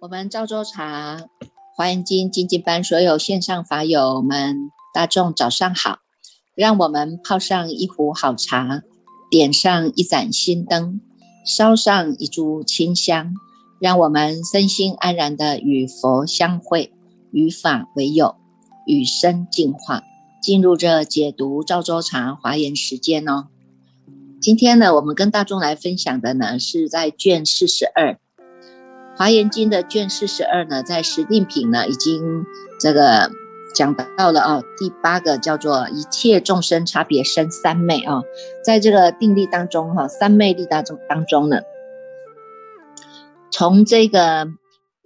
[0.00, 1.30] 我们赵州茶
[1.74, 6.00] 华严经精进班所有线上法友们，大众早上好！
[6.54, 8.82] 让我们泡上一壶好茶，
[9.30, 11.00] 点上一盏心灯，
[11.46, 13.32] 烧上一炷清香，
[13.80, 16.92] 让我们身心安然的与佛相会，
[17.32, 18.36] 与法为友，
[18.86, 20.02] 与生进化，
[20.42, 23.48] 进入这解读赵州茶华严时间哦。
[24.40, 28.18] 今天呢，我们跟大众来分享的呢，是在卷四十二。
[29.16, 32.44] 华严经的卷四十二呢，在十定品呢，已经
[32.78, 33.30] 这个
[33.74, 38.22] 讲到了啊，第八个叫做一切众生差别生三昧啊，
[38.64, 41.60] 在这个定力当中哈，三昧力当中当中呢，
[43.50, 44.48] 从这个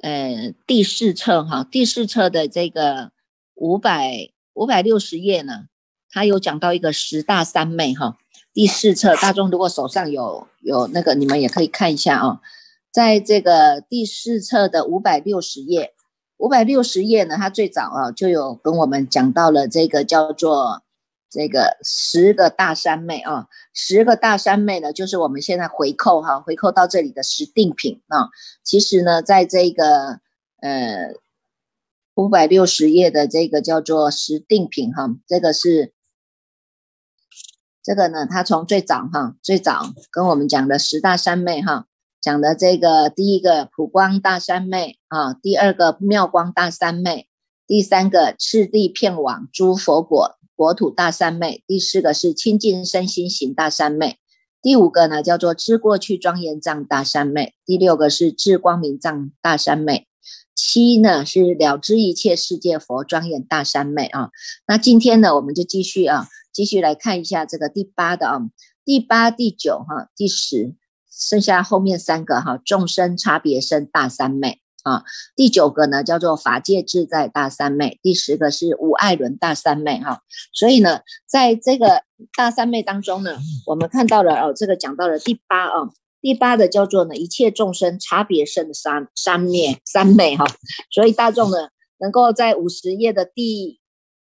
[0.03, 3.11] 呃第四册哈，第四册的这个
[3.59, 5.67] 五百五百六十页呢，
[6.11, 8.17] 它有讲到一个十大三昧哈，
[8.53, 12.41] 第四册大众如果手上有有那个，你们也可以看一下啊。
[12.91, 15.93] 在这个第四册的五百六十页，
[16.39, 20.83] 五百六十页呢，它最早啊就有跟我们讲到了这个叫做
[21.31, 28.31] 这个十个大三昧啊，十个大三昧呢，就是我们现在回扣哈，回扣到这里的十定品啊。
[28.65, 30.21] 其实呢，在这个
[30.63, 31.13] 呃
[32.19, 35.93] 五百六十页的这个叫做十定品哈，这个是
[37.81, 41.87] 这个呢，它从最早哈，最早跟我们讲的十大三昧哈。
[42.21, 47.29] 讲的这个第一个普光大三昧啊，第二个妙光大三昧，
[47.69, 54.19] 第三个赤地片网诸佛果国土大三昧，第四个是清净身心行大三昧，
[54.61, 60.08] 第五个呢叫做知过去庄严藏大三昧，第六个是智光明藏大三昧，
[60.59, 64.31] 七呢是了知一切世界佛庄严大三昧啊。
[64.67, 68.41] 那今天呢我们就继续啊，继续来看一下这个第八的啊，
[68.85, 70.75] 第八、第九哈、第十。
[71.11, 75.03] 剩下后面三个哈，众生差别生大三昧啊，
[75.35, 80.23] 第九个呢叫做法界自在大三昧，第十个是无爱轮大三昧哈。
[80.53, 82.03] 所以呢，在这个
[82.37, 85.91] 大三昧当中呢，我们看到了哦，这个讲到了第八啊，
[86.21, 90.45] 第八的叫做呢一切众生差别生三三灭三昧哈。
[90.91, 93.81] 所以大众呢，能够在五十页的第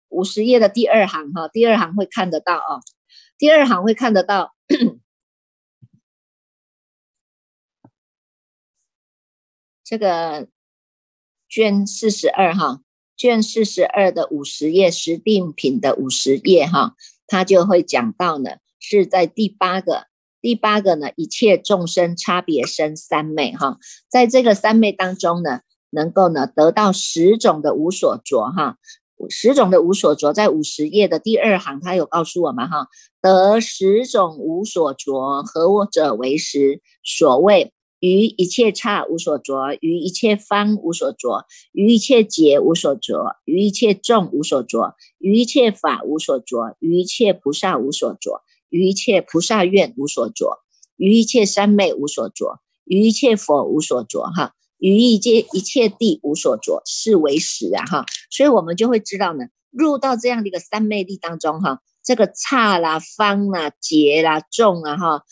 [0.08, 2.80] 五十页的第二行哈，第二行会看得到啊，
[3.38, 4.54] 第二行会看得到。
[9.88, 10.48] 这个
[11.48, 12.80] 卷四十二哈，
[13.16, 16.96] 卷四十二的五十页十定品的五十页哈，
[17.28, 20.08] 它就会讲到呢，是在第八个，
[20.46, 28.76] 第八个呢，一切众生差别生三昧哈，在这个三昧当中呢，能够呢得到十种的无所着哈，
[29.28, 32.86] 十种的无所着，在五十页的第二行，它有告诉我们哈，
[33.20, 36.80] 得十种无所着，何者为十？
[37.02, 37.72] 所谓。
[37.98, 50.60] 于一切刹无所着，于一切方无所着，于一切劫无所着，于一切众无所着，于一切法无所着，于一切菩萨无所着，于一切菩萨愿无所着，
[50.96, 65.22] 于一切三昧无所着，于一切佛无所着，哈，于一切一切地无所着，是为实啊，哈，所以我们就会知道呢，入到这样的一个三昧力当中，哈，这个刹啦、方啦、劫啦、众啊，哈。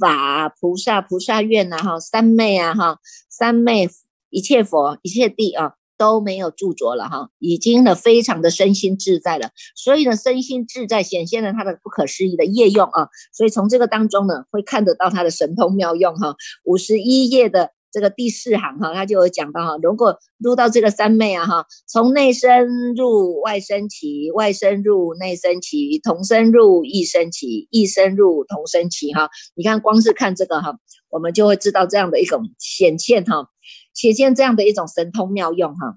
[0.00, 2.98] 法菩萨菩萨愿呐哈三昧啊哈
[3.28, 3.90] 三昧
[4.30, 17.70] 一切佛一切地啊都没有著着了哈，已经呢非常的身心自在了，所以呢身心自在显现了他的不可思议的业用啊，所以从这个当中呢会看得到他的神通妙用哈，五十一页的。
[17.94, 29.28] 这个第四行哈，他就有讲到哈，如果入到这个三昧啊哈，从内生入外生起，外生入内生起，同生入异生起，异生入同生起哈。
[29.54, 30.74] 你看，光是看这个哈，
[31.10, 33.46] 我们就会知道这样的一种显现哈，
[33.94, 35.96] 显现这样的一种神通妙用哈。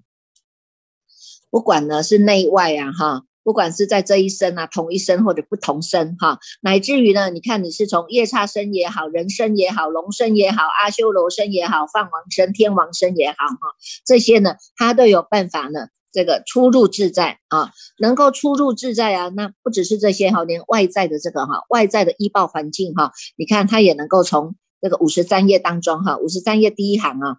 [1.49, 3.23] 不管呢是内外啊哈。
[3.45, 27.37] 不管是在这一生啊，同一生或者不同生哈，乃至于呢，你看你是从夜叉生也好，人生也好，龙生也好，阿修罗生也好，梵王生、天王生也好哈，这些呢，他都有办法呢，这个出入自在啊，能够出入自在啊，那不只是这些哈，连外在的这个哈，外在的医报环境哈，你看他也能够从这个五十三页当中哈，五十三页第一行啊，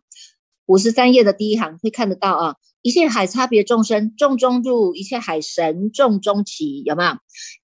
[0.66, 2.56] 五十三页的第一行会看得到啊。
[2.82, 7.10] 一切海差别众生众中入，一切海神众中起，有没有？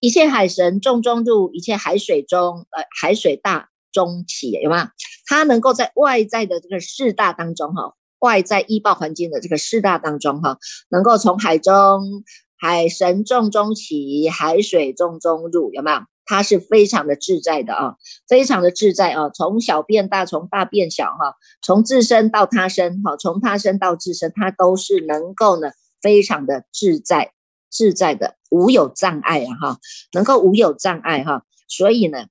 [0.01, 4.85] 一切海神众中入，一切海水中，呃，海水大中起，有没有？
[5.27, 10.59] 它能够在外在的这个四大当中，哈，外在医报环境的这个四大当中，哈，
[10.91, 12.25] 能够从海中
[12.59, 15.99] 海神重中起，海水重中入，有没有？
[16.33, 17.97] 它是非常的自在的啊，
[18.27, 27.35] 非常的自在啊，从小变大，从大变小哈，从自身到他身哈，从他身到自身，它都是能够呢，非常的自在，
[27.69, 29.79] 自在的无有障碍啊哈，
[30.15, 32.29] 能够无有障碍哈，所以呢，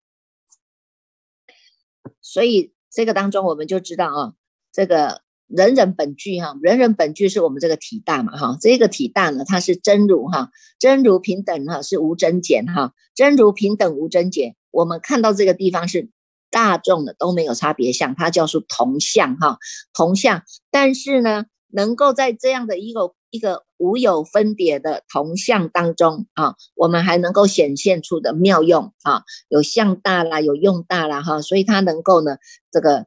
[2.21, 4.33] 所以这个当中我们就知道啊，
[4.71, 5.21] 这个。
[5.55, 10.49] 人人本具哈，人人本具是我们这个体大嘛哈，这个体大呢，它是真如哈，
[10.79, 14.55] 真如平等哈，是无增减哈，真如平等无增减。
[14.71, 16.09] 我们看到这个地方是
[16.49, 19.57] 大众的都没有差别相，它叫做同相哈，
[19.93, 20.43] 同相。
[20.71, 32.37] 但是呢，能够在这样的一个一个无有分别的同相当中啊，我们还能够显现出的妙用啊，有相大啦，有用大啦哈，所以它能够呢
[32.71, 33.05] 这个。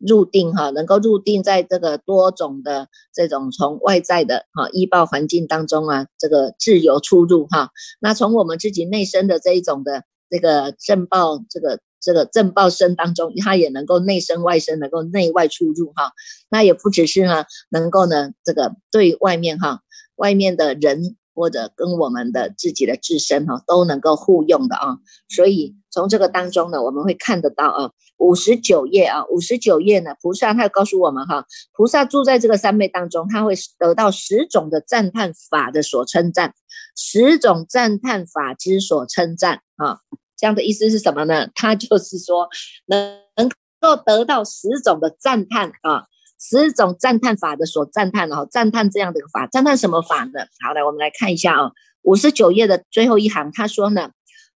[0.00, 7.70] 入定哈，能够入定在这个多种的这种从外在的哈医报环境当中啊，这个自由出入哈。
[8.00, 16.12] 那从我们自己内生的这一种的这个正报这个这个正报身当中，它也能够内生外生，能够内外出入哈。
[16.48, 19.80] 那也不只是呢，能够呢这个对外面哈
[20.16, 21.16] 外面的人。
[21.40, 24.98] 或者跟我们的自己的自身哈都能够互用的啊，
[25.30, 36.52] 所以从这个当中呢，我们会看得到啊，五十九页啊，五十九页呢，菩萨他告诉我们哈，菩萨住在这个三昧当中，他会得到十种的赞叹法的所称赞，
[36.94, 40.00] 十种赞叹法之所称赞啊，
[40.36, 41.48] 这样的意思是什么呢？
[41.54, 42.50] 他就是说
[42.84, 43.48] 能能
[43.80, 46.04] 够得到十种的赞叹啊。
[46.40, 50.40] 十种赞叹法的所赞叹哦，赞叹这样的法，赞叹什么法呢？
[50.66, 51.72] 好来，我们来看一下啊，
[52.02, 54.12] 五十九页的最后一行，他说呢，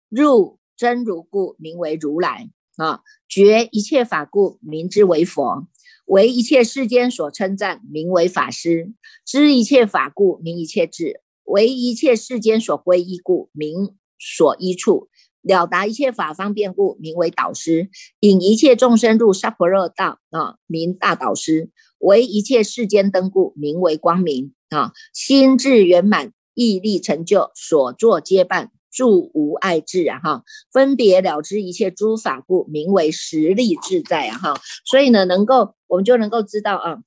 [0.09, 5.67] 入真如故，名为如来啊；觉一切法故，名之为佛；
[6.05, 8.93] 为一切世间所称赞，名为法师；
[9.25, 15.09] 知一切法故，名一切智；为一切世间所归依故，名所依处。
[15.43, 17.89] 了达一切法方便故，名为导师；
[18.21, 21.69] 引一切众生入娑婆热道啊，名大导师；
[21.99, 24.93] 为一切世间灯故，名为光明啊。
[25.13, 30.43] 心智圆满，毅力成就，所作皆办，住无碍智啊哈。
[30.71, 34.61] 分别了知一切诸法故，名为实力自在啊哈。
[34.85, 36.99] 所以呢，能够我们就能够知道啊，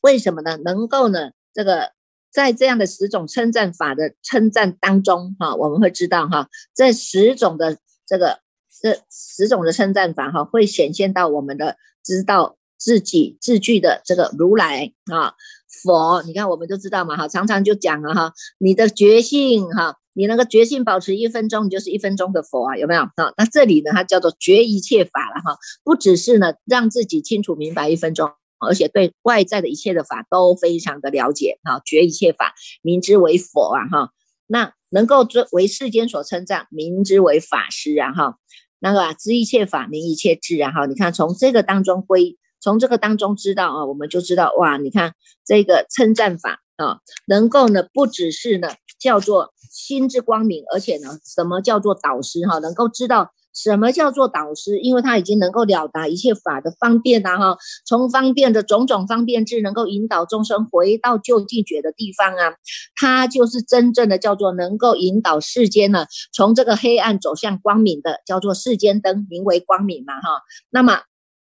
[0.00, 0.56] 为什么呢？
[0.64, 1.92] 能够呢，这个。
[2.32, 7.76] 在这样的十种称赞法的称赞当中，哈，我们会知道，哈，这十种的
[8.06, 8.38] 这个
[8.80, 15.34] 这十种的称赞法，哈，会显现到我们的知道自己自具的这个如来啊，
[15.82, 23.02] 佛，你看我们都知道嘛，哈，常常就讲了，哈，你的觉性，哈，你那个觉性保持一分钟，你就是一分钟的佛啊，有没有？
[23.02, 28.30] 啊，那这里呢，它叫做觉一切法了，哈，不只是呢让自己清楚明白一分钟。
[28.66, 34.10] 而且对外在的一切的法都非常的了解，哈，觉一切法，名之为佛啊，哈，
[34.46, 38.36] 那能够作为世间所称赞，名之为法师啊，哈，
[38.78, 45.14] 那个知一切法，明一切智啊，哈，你看从这个当中归，从这个当中知道啊，我们就知道哇，你看
[45.44, 48.68] 这个称赞法啊，能够呢不只是呢
[48.98, 53.32] 叫做心之光明，而且呢什么叫做导师哈，能够知道。
[53.54, 54.78] 什么叫做导师？
[54.78, 62.54] 因为他已经能够了达一切法的方便呐，哈，从方便的种种方便智，能够引导众生回到就近觉的地方啊，
[62.96, 70.42] 他就是真正的叫做能够引导世间呢，从这个黑暗走向光明的，叫做世间灯，名为光明嘛，哈。
[70.70, 71.02] 那么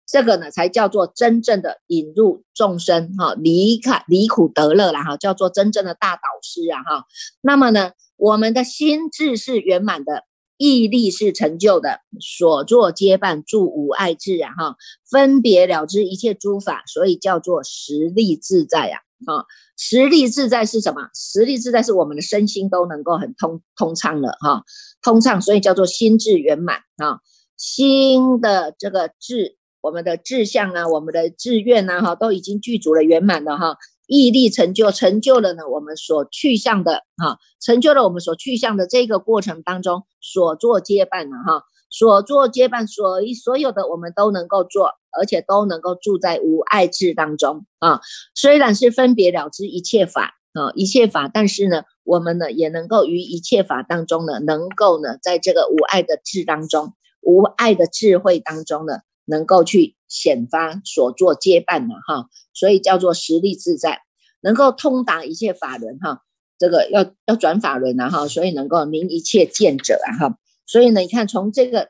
[0.04, 7.04] 这个呢，才叫做真正的引入众生哈，离开离苦得乐了哈，叫做真正的大导师啊，哈。
[7.42, 10.24] 那么呢，我们的心智是圆满的。
[10.62, 14.52] 毅力是成就的，所作皆办，住无碍智啊！
[14.56, 14.76] 哈，
[15.10, 18.98] 分别了知一切诸法，所以叫做实力自在呀！
[19.26, 19.42] 啊，
[19.76, 21.08] 实力自在是什么？
[21.14, 24.62] 实力自在是我们的身心都能够很通通畅了哈，
[25.02, 27.18] 通畅，所以叫做心智圆满啊！
[27.56, 33.76] 心的这个智，我们的志向啊，我们的志愿呐，哈，都已经具足了圆满了哈。
[34.06, 48.00] 毅力成就，成就了呢，我们所去向的哈，成就了我们所去向的这个过程当中所做接伴了哈，所做接伴，所一所有的我们都能够做，而且都能够住在无爱智当中啊。
[48.34, 56.92] 虽然是分别了知一切法啊，一切法，但是呢，我们呢也能够于一切法当中呢，能够呢在这个无爱的智当中，
[57.22, 58.98] 无爱的智慧当中呢。
[59.32, 64.02] 能够去显发所做接办嘛哈，所以叫做实力自在，
[64.42, 66.22] 能够通达一切法轮哈，
[66.58, 71.88] 这个要要转法轮啊哈，所以能够明一切见者啊哈，所以呢，你看从这个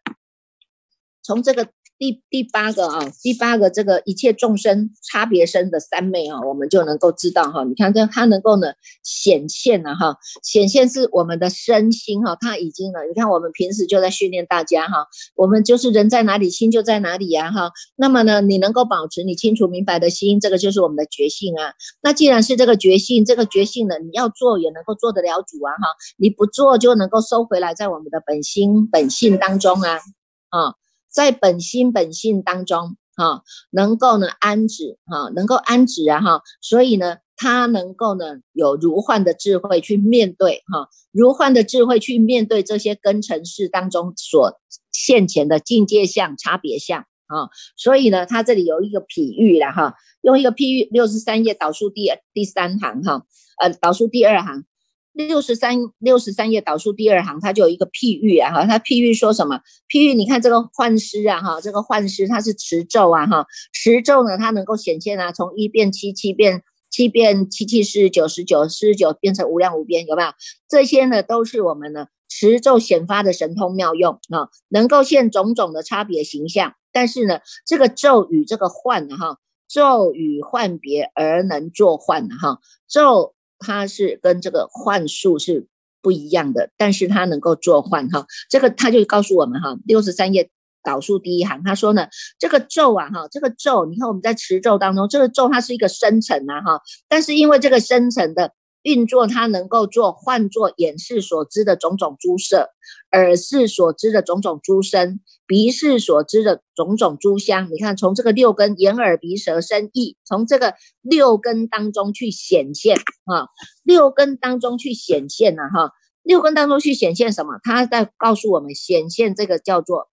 [1.20, 1.68] 从这个
[2.02, 7.62] 第第八个啊，第八个这个一切众生差别生的三昧啊，我们就能够知道哈。
[7.62, 8.72] 你看这它能够呢
[9.04, 13.04] 显现了哈，显现是我们的身心哈，它已经了。
[13.06, 15.06] 你看我们平时就在训练大家哈，
[15.36, 17.70] 我们就是人在哪里，心就在哪里呀哈。
[17.94, 21.72] 那么呢，你能够保持你清楚明白的心，这个就是我们的觉性啊。
[22.02, 30.00] 那既然是这个觉性，这个觉性呢，你要做也能够做得了主啊哈，你不做就能够收回来在我们的本心本性当中啊
[30.48, 30.81] 啊。
[31.12, 44.58] 在本心本性当中，哈，能够呢安止，哈，能够安止啊，哈，所以呢，他能够呢有如幻的智慧去面对，哈，如幻的智慧去面对这些根尘世当中所
[44.90, 53.26] 现前的境界相、差别相，啊，所以呢，他这里有一个譬喻了，哈，用一个譬喻，六十三页导数第第三行，哈，
[53.60, 54.64] 呃，导数第二行。
[55.12, 59.60] 六十三六十三页导数第二行，它就有一个譬喻啊，哈，它譬喻说什么？
[59.88, 70.28] 譬喻你看这个幻师啊，哈，这个幻师它是持咒啊，哈，持咒呢，它能够显现啊，从一变七，七变七变七七四十九十九四十九变成无量无边，有没有？
[70.66, 76.72] 这些呢，都是我们呢持咒显发的神通妙用啊，能够现种种的差别形象。
[76.90, 79.36] 但是呢，这个咒与这个幻哈，
[79.68, 83.34] 咒与幻别而能作幻哈，咒。
[83.62, 85.66] 它是跟这个幻术是
[86.02, 88.26] 不一样的，但是它能够做幻哈。
[88.50, 90.50] 这个他就告诉我们哈，六十三页
[90.82, 98.52] 导数第一行，他说呢，这个咒啊哈，这个咒，你看我们在持咒当中，这个咒它是一个生成啊哈，但是因为这个生成的。
[98.82, 102.70] 运作它能够做换作眼视所知的种种诸色，
[103.12, 107.68] 耳视所知的种种诸声，鼻视所知的种种诸香。
[107.70, 113.48] 你看，从这个六根眼耳鼻舌身意，从这个六根当中去显现啊，
[113.84, 117.60] 六根当中去显现呐哈，六根当中去显现什么？
[117.62, 120.08] 他在告诉我们，显现这个叫做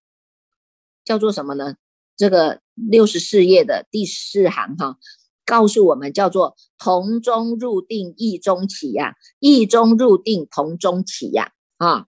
[1.04, 1.74] 叫做什么呢？
[2.16, 4.96] 这个六十四页的第四行哈。
[5.50, 12.06] 告诉我们叫做同中入定，意中起呀，意中入定，同中起呀，啊，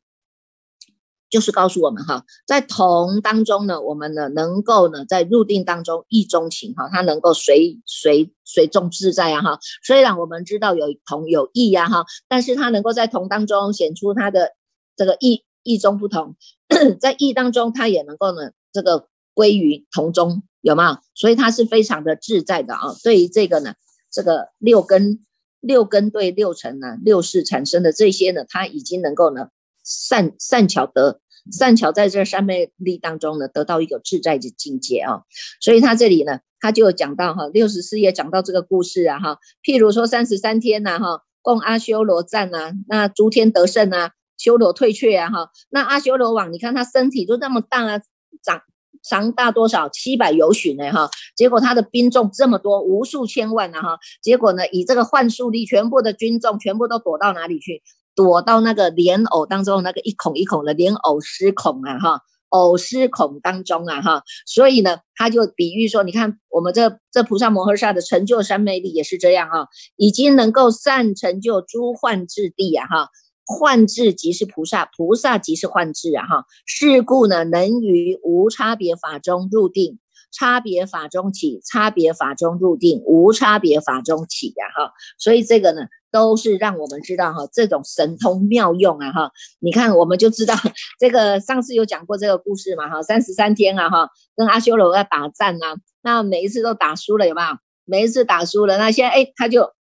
[1.28, 9.58] 就是告诉我们哈，在同当中呢，我们呢能够呢在入定当中意中情哈，它能够随随随众自在呀哈。
[9.82, 14.52] 虽然我们知道有同有异呀哈，但是它能够在同当中显出它的
[14.94, 16.36] 这个意意中不同，
[17.02, 20.44] 在意当中它也能够呢这个归于同中。
[20.62, 20.96] 有没有？
[21.14, 22.94] 所以它是非常的自在的啊。
[23.04, 23.74] 对于这个呢，
[24.10, 25.20] 这个六根、
[25.60, 29.48] 六根对六尘呢、六世产生的这些呢，它已经能够呢
[29.84, 35.22] 善善巧得善巧在这三昧力当中呢，得到一个自在的境界啊。
[35.60, 39.38] 所以他这里呢，他就讲到哈，六十四页讲到这个故事啊哈。
[39.62, 45.50] 譬如说三十三天呐哈，供阿修罗战呐，那诸天得胜啊，修罗退却啊哈。
[45.70, 48.00] 那阿修罗王，你看他身体就那么大啊，
[48.42, 48.62] 长。
[49.02, 49.88] 长大多少？
[49.88, 50.90] 七百由旬呢？
[50.92, 53.80] 哈，结果他的兵众这么多，无数千万呢？
[53.80, 57.82] 哈，结果呢，以这个幻术力，全部的军众全部都躲到哪里去？
[58.14, 69.66] 躲到那个莲藕当中，那个一孔一孔的莲藕丝孔啊，哈，藕丝孔当中啊，哈，所以呢，他就比喻说，你看我们这这菩萨摩诃萨的成就三昧力也是这样啊，
[69.96, 73.08] 已经能够善成就诸幻智地啊，哈。
[73.44, 76.24] 幻智即是菩萨，菩萨即是幻智啊！
[76.24, 79.98] 哈，是故呢，能于无差别法中入定，
[80.30, 84.66] 差别法中起，差别法中入定，无差别法中起呀！
[84.76, 85.82] 哈，所以这个呢，
[86.12, 89.10] 都是让我们知道哈，这种神通妙用啊！
[89.10, 90.54] 哈，你看我们就知道
[91.00, 92.88] 这个上次有讲过这个故事嘛！
[92.88, 93.90] 哈，三十三天啊！
[93.90, 97.48] 哈，跟阿修罗在打战啊，那每一次都打输了，有没有？
[97.84, 99.72] 每一次打输了，那现在哎，他就。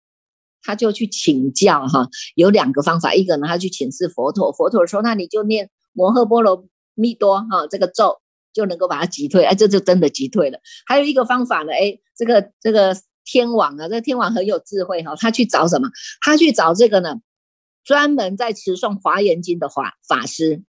[0.62, 8.20] 他就去请教哈，有两个方法，一个呢，他去请示佛陀，佛陀说，那你就念摩诃波罗蜜多哈，这个咒
[8.52, 10.58] 就能够把它击退，哎，这就真的击退了。
[10.86, 15.88] 还有一个方法呢，哎，这个这个天王啊，这个天王很有智慧哈，他去找什么？
[16.20, 17.16] 他去找这个呢，
[17.84, 20.62] 专门在持诵华严经的法法师。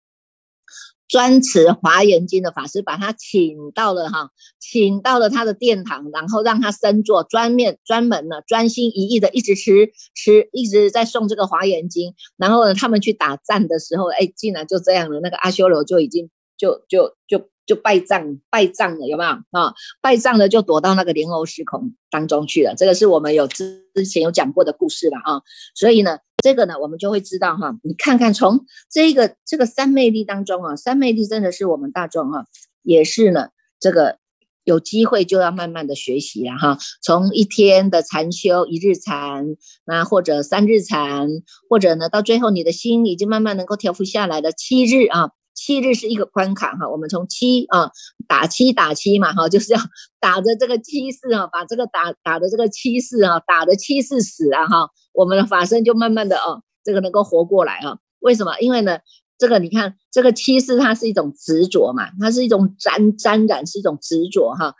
[1.10, 12.14] 专持华严经的法师把他请到了哈，请到了他的殿堂，然后让他身坐专面专门呢，专心一意的一直持持，一直在诵这个华严经。
[12.36, 19.74] 然后呢，他们去打战的时候，哎，竟然就这样了，那个阿修罗就已经就就就就败仗败仗了，有没有啊？
[20.00, 22.76] 败仗了就躲到那个莲藕时空当中去了。
[22.76, 25.42] 这个是我们有之之前有讲过的故事了啊。
[25.74, 26.18] 所以呢。
[26.42, 32.44] 这个呢，我们就会知道哈，你看看从这个这个三魅力当中啊，三魅力真的是我们大众哈，
[32.82, 34.18] 也是呢，这个
[34.64, 36.78] 有机会就要慢慢的学习了哈。
[37.02, 41.28] 从一天的禅修，一日禅，那或者三日禅，
[41.68, 47.90] 或者呢，到最后你的心已经慢慢能够调伏下来了七日啊，七日是一个关卡哈，我们从七啊
[48.26, 49.80] 打七打七嘛哈，就是要
[50.20, 57.98] 打着这个七四啊，把这个打打的这个七四啊，打的七四死了哈，我们的法身就慢慢的哦，这个能够活过来啊。
[58.20, 58.58] 为什么？
[58.60, 58.98] 因为呢，
[59.38, 64.74] 这个你看这个七四它是一种执着嘛，它是一种沾沾染，是一种执着哈。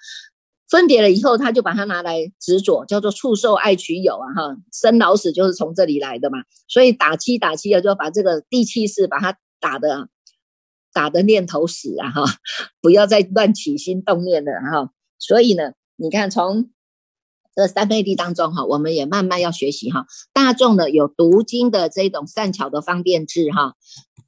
[0.69, 6.39] 分别了以后，他就把它拿来执着，叫做畜兽爱取有啊哈，生老死就是从这里来的嘛。
[6.69, 10.07] 所以打七打七啊，就要把这个第七世把它打的
[10.93, 12.25] 打的念头死啊哈，
[12.81, 14.91] 不要再乱起心动念了哈。
[15.19, 16.71] 所以呢，你看从
[17.55, 23.75] 这三昧地当中哈，我们也慢慢要学习哈，大众呢有读经的这种善巧的方便智哈。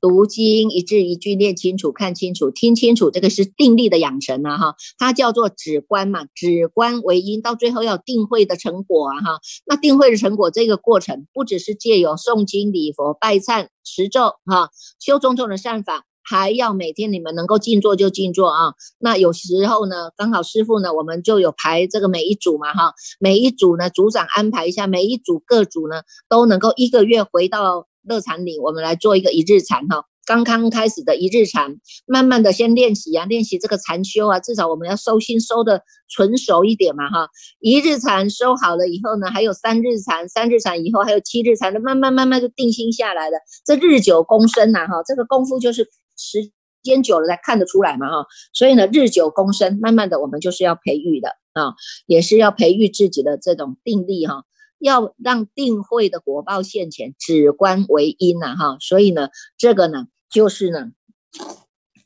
[0.00, 18.75] 读经一字一句念清楚、看清楚、听清楚，这个是定力的养成啊，哈，它叫做止观嘛，止观为因，到最后要定慧的成果啊，哈，那定慧的成果这个过程，不只是借由诵经礼佛、拜忏、持咒，哈，修种种的善法，还要每天你们能够静坐就静坐啊。
[18.99, 27.87] 那有时候呢，刚好师傅呢，我们就有排这个每一组嘛，哈，每一组呢，组长安排一下，每一组各组呢都能够一个月回到。
[28.05, 30.05] 乐禅里，我们来做一个一日禅哈。
[30.26, 37.29] 刚刚开始的一日禅，慢慢的先练习啊，练习这个禅修啊，至少我们要收心收的纯熟一点嘛哈。
[37.61, 43.38] 一日禅收好了以后呢，还有三日禅，三日禅以后还有七日禅，慢慢慢慢就定心下来了。
[43.64, 45.87] 这日久功深呐哈，这个功夫就是
[46.23, 46.52] 时
[46.83, 48.26] 间久了才看得出来嘛哈。
[48.52, 51.75] 所以呢，日久功深，慢慢的我们就是要培育的啊，
[52.07, 54.45] 也是要培育自己的这种定力哈。
[54.79, 60.91] 要让定慧的果报现前，止观为因呐，哈，所以呢，这个呢，就是呢，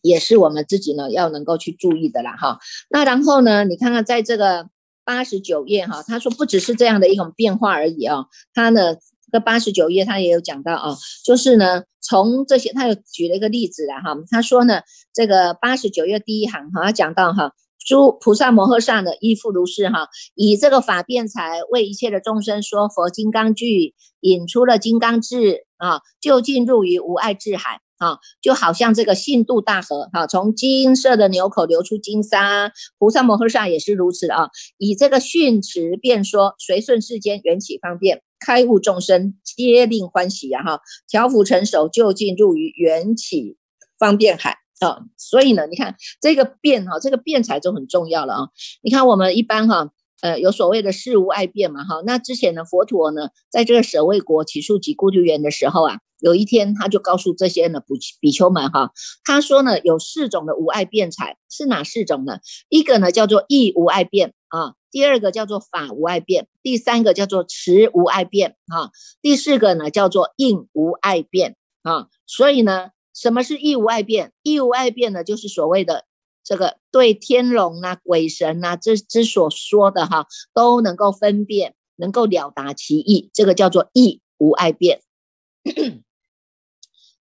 [0.02, 2.58] 也是我们自己呢要能够去注意的啦，哈。
[2.90, 4.68] 那然后呢，你看看在这个
[5.06, 8.96] 八十九页哈，他说不只是这样的一种变化而已啊，他呢，
[9.32, 14.80] 这八十九页他也有讲到啊，就是呢，从这些他有举了一个例子啦，哈，他说呢，
[15.12, 17.52] 这个八十九页第一行哈，他讲到哈。
[17.88, 43.56] 诸菩萨摩诃萨的亦复如是哈，以这个法辩才为一切的众生说佛金刚句，引出了金刚智啊，就进入于无碍智海啊，就好像这个信度大河哈，从金色的牛口流出金沙，菩萨摩诃萨也是如此啊，以这个训持辩说，随顺世间缘起方便，开悟众生皆令欢喜呀哈，调伏成熟，就进入于缘起
[43.98, 44.58] 方便海。
[44.78, 48.48] 啊，所以呢，你看这个变哈，这个变才就很重要了啊。
[48.82, 49.88] 你看我们一般哈，
[50.20, 52.02] 呃，有所谓的事无爱变嘛哈。
[52.04, 58.90] 那之前的佛陀呢，在这个舍卫国起诉及孤独园的时候啊，有一天他就告诉这些呢比比丘们哈，
[59.24, 62.40] 他说呢有四种的无爱变才，是哪四种呢？
[62.68, 68.90] 一个呢叫做意无爱变啊，第二个叫做法无爱变，第三个叫做持无爱变啊，
[69.22, 72.08] 第四个呢叫做应无爱变啊。
[72.26, 72.90] 所以呢。
[73.18, 74.34] 什么是意无爱变？
[74.42, 76.04] 意无爱变呢，就是所谓的
[76.44, 85.00] 这个对天龙啊、鬼神啊之之所说的哈，都能够分辨，能够了达其意，这个叫做意无爱变。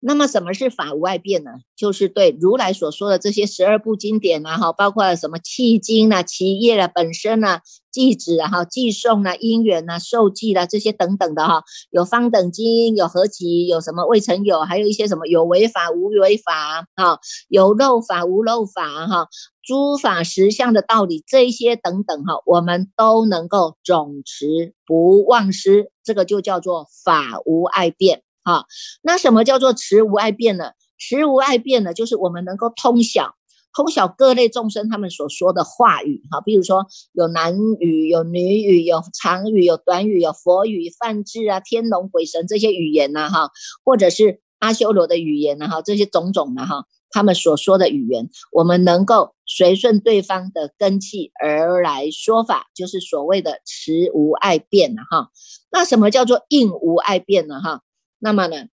[0.01, 1.51] 那么什么是法无碍变呢？
[1.75, 19.27] 就是对如来所说的这些十二部经典啊，哈，包括什么契经啊、契业啊、本身啊、记旨啊、哈、记诵啊、因缘啊、受记啊这些等等的哈，有方等经，有合集，有什么未曾有，还有一些什么有为法无为法啊，有漏法无漏法哈，
[19.61, 28.23] 诸法实相的道理这些等等哈，我们都能够总持不忘失，这个就叫做法无碍变。
[28.49, 28.65] 啊，
[29.03, 30.71] 那什么叫做持无碍变呢？
[30.97, 33.35] 持无碍变呢，就是我们能够通晓、
[33.73, 36.23] 通晓各类众生他们所说的话语。
[36.31, 43.49] 哈，比如说有男语、有女语、有长语、有短语、有佛语、梵志啊、天龙鬼神这些语言呐，哈，
[43.85, 55.29] 或者是阿修罗的语言呐，哈，这些种种的哈，他们所说的语言，我们能够随顺对方的根气而来说法，就是所谓的持无碍变了哈。
[55.71, 57.61] 那什么叫做应无碍变呢？
[57.61, 57.83] 哈？
[58.19, 58.67] 那么呢，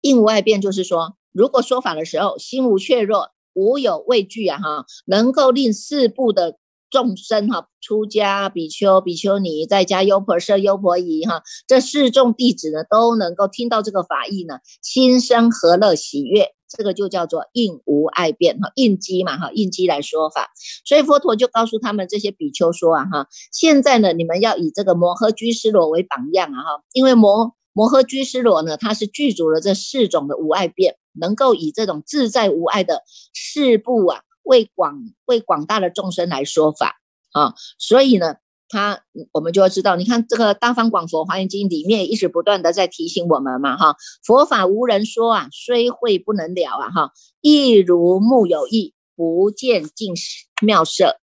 [0.00, 6.58] 应无碍变就是说，如果说法的时候心无怯弱，无有畏惧啊，哈，能够令四部的
[6.90, 20.50] 众生哈，出家比丘、比丘尼，在家优婆塞、优婆夷哈，这四众弟子呢，都能够听到这个法义呢，心生和乐喜悦，这个就叫做应无碍变哈，应机嘛哈，应机来说法。
[20.84, 27.55] 所以佛陀就告诉他们这些比丘说啊哈，现在呢，你们要以这个摩诃居士罗为榜样啊哈，因为摩。
[27.76, 33.02] 摩诃居士罗呢，他是具足了这四种的无碍变，能够以这种自在无碍的
[33.34, 36.96] 四部啊，为广为广大的众生来说法
[37.32, 37.52] 啊。
[37.78, 38.36] 所以呢，
[38.70, 47.10] 他我们就要知道，你看这个《大方广佛华严经》里面一直不断的在提醒我们嘛，哈，佛法无人说啊，虽会不能了啊，哈，
[47.42, 50.14] 亦如木有意，不见尽
[50.62, 51.20] 妙色。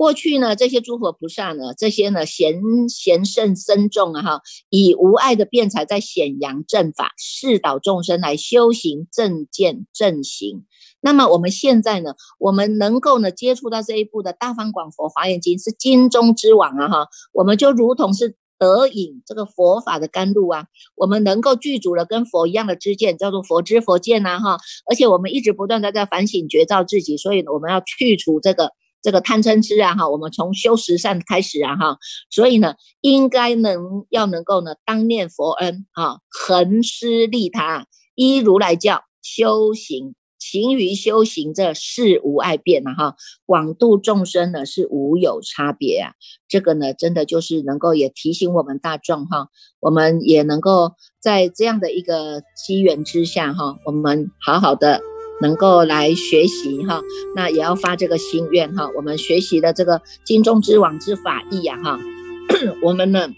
[0.00, 10.64] 过去呢，这些诸佛菩萨呢，这些呢贤贤圣僧众啊，哈，以无碍的辩才在显扬正法，示导众生来修行正见正行。
[11.02, 20.64] 那么我们现在呢，我们能够呢接触到这一部的《大方广佛华严经》，是经中之王啊，哈，我们就如同是得饮这个佛法的甘露啊，
[20.96, 24.56] 我们能够具足了跟佛一样的知见，叫做佛知佛见呐，哈，
[24.90, 28.72] 而且我们一直不断的在反省觉照自己，所以我们要去除这个。
[29.02, 31.98] 这个贪嗔痴啊，哈，我们从修十善开始啊，哈，
[32.30, 46.12] 所以呢，应该能要能够呢，当念佛恩啊，恒施利他，依如来教修行，勤于修行，这事无碍变啊，哈，广度众生呢是无有差别啊，
[46.46, 49.48] 这个呢，真的就是能够也提醒我们大众哈，
[49.80, 55.00] 我们也能够在这样的一个机缘之下哈，我们好好的。
[55.40, 57.00] 能够来学习哈，
[57.34, 58.88] 那也要发这个心愿哈。
[58.96, 61.98] 我们学习的这个金中之王之法义呀哈，
[62.82, 63.28] 我们呢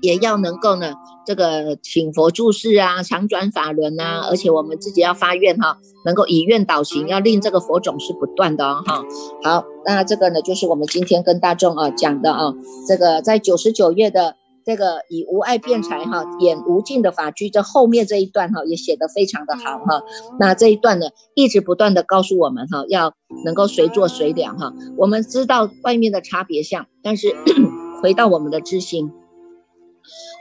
[0.00, 0.94] 也要能够呢
[1.26, 9.04] 这个请佛注释啊，常转法轮啊，而且我们自己要发愿哈，能够以愿导行，要令这个佛种是不断的哦哈。
[9.42, 12.54] 好，那这个呢就是我们今天跟大众啊讲的啊，
[12.86, 14.36] 这个在九十九页的。
[14.68, 20.02] 这个以无爱辩才哈，演无尽的法居，这后面这一段哈也写得非常的好哈。
[20.38, 23.14] 那这一段呢，一直不断的告诉我们哈，要
[23.46, 24.70] 能够随做随了哈。
[24.98, 27.34] 我们知道外面的差别相，但是
[28.02, 29.10] 回到我们的知心，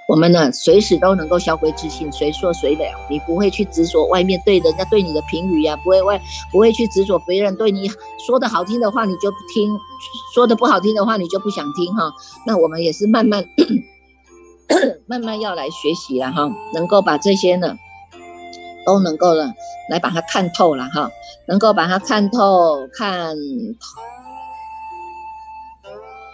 [0.10, 2.84] 我们呢随时都能够消归知心，随说随了。
[3.10, 7.90] 你不会去执着外面对人家对你的评语呀，不会外不会去执着别人对你
[8.28, 9.72] 说的好听的话你就不听，
[10.36, 12.12] 说的不好听的话你就不想听哈。
[12.46, 13.42] 那我们也是慢慢。
[15.08, 17.76] 慢慢要来学习了哈，能够把这些呢，
[18.86, 19.54] 都能够呢
[19.90, 21.10] 来把它看透了哈，
[21.48, 23.36] 能够把它看透看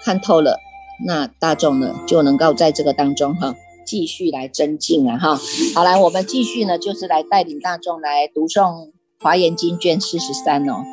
[0.04, 0.60] 看透了，
[1.06, 5.40] 那大众呢就能够在这个当中哈继续来增进了哈。
[5.76, 8.88] 好来，我们继续呢就是来带领大众来读诵
[9.22, 10.84] 《华严经》卷四十三哦。